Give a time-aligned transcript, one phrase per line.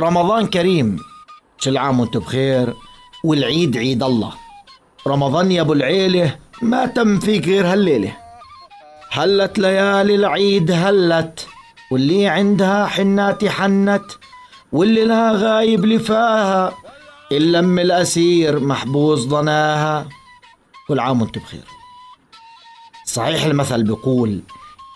[0.00, 0.96] رمضان كريم.
[1.64, 2.74] كل عام وأنتم بخير
[3.24, 4.32] والعيد عيد الله.
[5.06, 8.16] رمضان يا أبو العيلة ما تم فيك غير هالليلة.
[9.10, 11.46] هلت ليالي العيد هلت
[11.92, 14.04] واللي عندها حناتي حنت
[14.72, 16.72] واللي لها غايب لفاها
[17.32, 20.08] اللم الأسير محبوس ضناها
[20.88, 21.64] كل عام وأنتم بخير.
[23.04, 24.42] صحيح المثل بيقول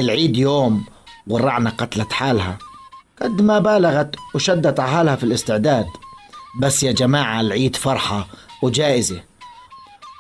[0.01, 0.85] العيد يوم
[1.27, 2.59] والرعنة قتلت حالها.
[3.23, 5.87] قد ما بالغت وشدت على حالها في الاستعداد.
[6.61, 8.29] بس يا جماعة العيد فرحة
[8.63, 9.23] وجائزة.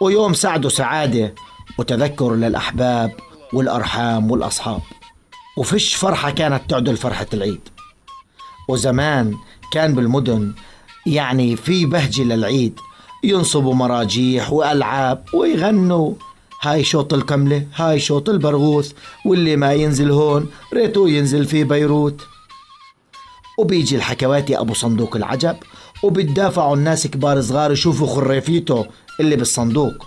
[0.00, 1.34] ويوم سعد وسعادة
[1.78, 3.12] وتذكر للأحباب
[3.52, 4.80] والأرحام والأصحاب.
[5.56, 7.68] وفش فرحة كانت تعدل فرحة العيد.
[8.68, 9.34] وزمان
[9.72, 10.52] كان بالمدن
[11.06, 12.80] يعني في بهجة للعيد.
[13.24, 16.14] ينصبوا مراجيح وألعاب ويغنوا.
[16.62, 18.92] هاي شوط الكملة هاي شوط البرغوث.
[19.26, 22.26] واللي ما ينزل هون ريتو ينزل في بيروت.
[23.58, 25.56] وبيجي الحكواتي أبو صندوق العجب
[26.02, 28.86] وبتدافعوا الناس كبار صغار يشوفوا خريفيته
[29.20, 30.06] اللي بالصندوق.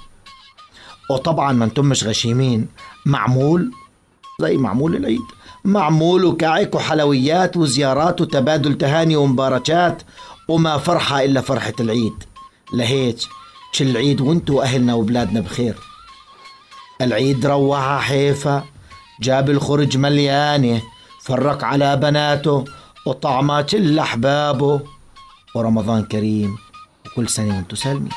[1.12, 2.68] وطبعا ما أنتم مش غشيمين
[3.06, 3.72] معمول
[4.42, 5.22] زي معمول العيد.
[5.66, 10.04] معمول وكعك وحلويات وزيارات وتبادل تهاني ومباركات
[10.48, 12.24] وما فرحة إلا فرحة العيد.
[12.74, 13.18] لهيك
[13.76, 15.76] كل عيد وانتو أهلنا وبلادنا بخير.
[17.02, 18.64] العيد روح حيفا
[19.22, 20.82] جاب الخرج مليانة
[21.22, 22.66] فرق على بناته
[23.08, 24.82] وطعمات كل أحبابه
[25.56, 26.58] ورمضان كريم
[27.06, 28.10] وكل سنة وانتو سالمين.